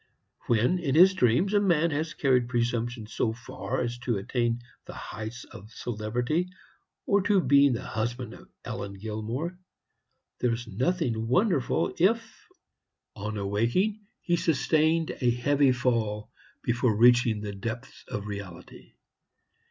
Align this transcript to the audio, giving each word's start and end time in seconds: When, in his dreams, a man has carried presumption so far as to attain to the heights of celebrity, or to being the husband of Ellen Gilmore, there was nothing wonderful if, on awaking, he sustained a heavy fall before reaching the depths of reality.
When, 0.47 0.79
in 0.79 0.95
his 0.95 1.13
dreams, 1.13 1.53
a 1.53 1.59
man 1.59 1.91
has 1.91 2.15
carried 2.15 2.49
presumption 2.49 3.05
so 3.05 3.33
far 3.33 3.81
as 3.81 3.99
to 3.99 4.17
attain 4.17 4.57
to 4.57 4.65
the 4.85 4.93
heights 4.95 5.43
of 5.43 5.69
celebrity, 5.69 6.49
or 7.05 7.21
to 7.21 7.39
being 7.39 7.73
the 7.73 7.83
husband 7.85 8.33
of 8.33 8.49
Ellen 8.65 8.93
Gilmore, 8.93 9.59
there 10.39 10.49
was 10.49 10.67
nothing 10.67 11.27
wonderful 11.27 11.93
if, 11.99 12.47
on 13.15 13.37
awaking, 13.37 13.99
he 14.21 14.37
sustained 14.37 15.11
a 15.21 15.29
heavy 15.29 15.71
fall 15.71 16.31
before 16.63 16.97
reaching 16.97 17.41
the 17.41 17.53
depths 17.53 18.03
of 18.07 18.25
reality. 18.25 18.95